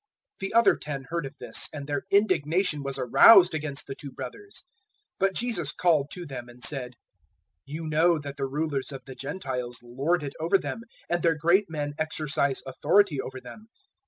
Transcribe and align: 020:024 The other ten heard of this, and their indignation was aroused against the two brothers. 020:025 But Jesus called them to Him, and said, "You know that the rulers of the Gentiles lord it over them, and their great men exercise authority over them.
020:024 0.39 0.39
The 0.49 0.53
other 0.55 0.75
ten 0.77 1.03
heard 1.09 1.25
of 1.27 1.37
this, 1.39 1.69
and 1.71 1.85
their 1.85 2.01
indignation 2.09 2.81
was 2.81 2.97
aroused 2.97 3.53
against 3.53 3.85
the 3.85 3.93
two 3.93 4.11
brothers. 4.11 4.63
020:025 5.19 5.19
But 5.19 5.35
Jesus 5.35 5.71
called 5.71 6.05
them 6.11 6.27
to 6.27 6.33
Him, 6.35 6.49
and 6.49 6.63
said, 6.63 6.93
"You 7.67 7.85
know 7.85 8.17
that 8.17 8.35
the 8.35 8.47
rulers 8.47 8.91
of 8.91 9.05
the 9.05 9.13
Gentiles 9.13 9.77
lord 9.83 10.23
it 10.23 10.33
over 10.39 10.57
them, 10.57 10.81
and 11.07 11.21
their 11.21 11.35
great 11.37 11.69
men 11.69 11.93
exercise 11.99 12.63
authority 12.65 13.21
over 13.21 13.39
them. 13.39 13.67